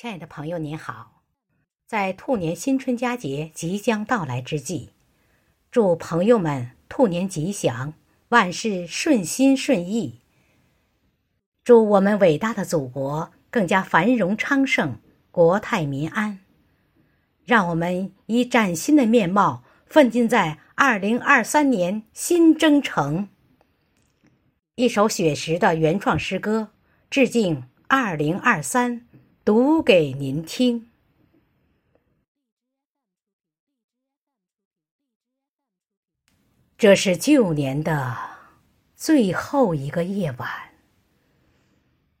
[0.00, 1.24] 亲爱的朋友，您好！
[1.84, 4.90] 在兔年新春佳节即将到来之际，
[5.72, 7.94] 祝朋友们兔年吉祥，
[8.28, 10.20] 万事顺心顺意。
[11.64, 15.00] 祝我们伟大的祖国更加繁荣昌盛，
[15.32, 16.38] 国泰民安。
[17.44, 23.28] 让我们以崭新的面貌奋进在二零二三年新征程。
[24.76, 26.68] 一首雪石的原创诗歌，
[27.10, 29.07] 致敬二零二三。
[29.48, 30.90] 读给您听。
[36.76, 38.14] 这是旧年的
[38.94, 40.50] 最后一个夜晚，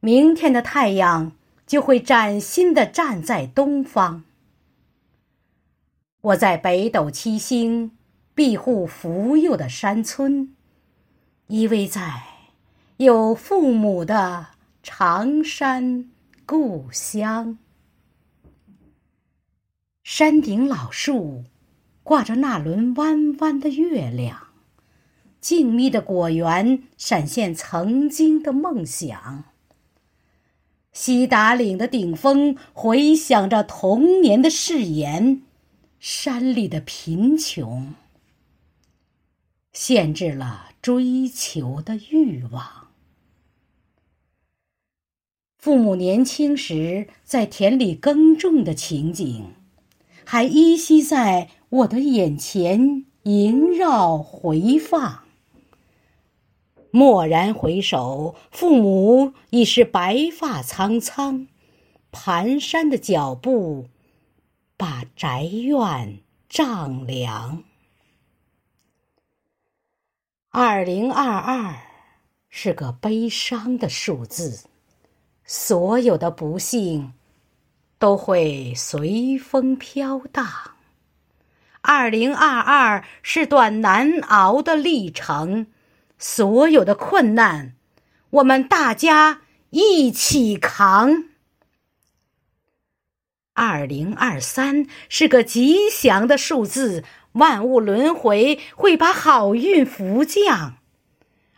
[0.00, 1.30] 明天的太阳
[1.64, 4.24] 就会崭新的站在东方。
[6.22, 7.96] 我在北斗七星
[8.34, 10.56] 庇护福佑的山村，
[11.46, 12.24] 依偎在
[12.96, 14.48] 有父母的
[14.82, 16.11] 长山。
[16.44, 17.58] 故乡，
[20.02, 21.44] 山顶老树
[22.02, 24.48] 挂着那轮弯弯的月亮，
[25.40, 29.44] 静谧的果园闪现曾经的梦想。
[30.92, 35.42] 西达岭的顶峰回响着童年的誓言，
[36.00, 37.94] 山里的贫穷
[39.72, 42.91] 限制了追求的欲望。
[45.62, 49.54] 父母年轻时在田里耕种的情景，
[50.24, 55.22] 还依稀在我的眼前萦绕回放。
[56.90, 61.46] 蓦然回首，父母已是白发苍苍，
[62.10, 63.86] 蹒跚的脚步
[64.76, 66.18] 把宅院
[66.48, 67.62] 丈量。
[70.50, 71.76] 二零二二
[72.48, 74.64] 是个悲伤的数字。
[75.54, 77.12] 所有的不幸
[77.98, 80.48] 都会随风飘荡。
[81.82, 85.66] 二零二二是段难熬的历程，
[86.18, 87.74] 所有的困难，
[88.30, 91.24] 我们大家一起扛。
[93.52, 100.78] 二零二三是个吉祥的数字，万物轮回会把好运福降。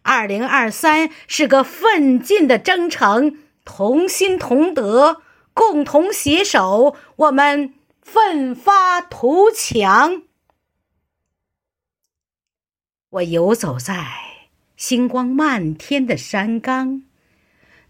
[0.00, 3.36] 二零二三是个奋进的征程。
[3.64, 5.22] 同心同德，
[5.54, 10.22] 共同携手，我们奋发图强。
[13.10, 14.06] 我游走在
[14.76, 17.02] 星光漫天的山岗，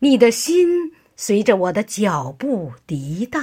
[0.01, 3.43] 你的心随着我的脚步涤荡。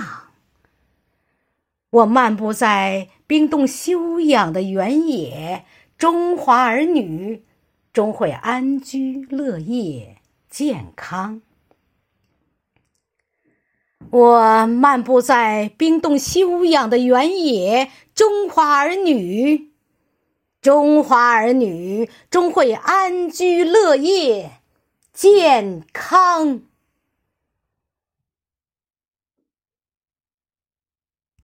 [1.92, 5.66] 我漫步在冰冻休养的原野，
[5.98, 7.44] 中华儿女
[7.92, 11.42] 终会安居乐业，健康。
[14.12, 19.70] 我漫步在冰冻休养的原野，中华儿女，
[20.62, 24.52] 中华儿女终会安居乐业，
[25.14, 26.62] 健康。